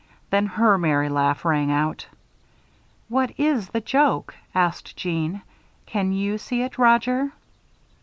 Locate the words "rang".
1.45-1.71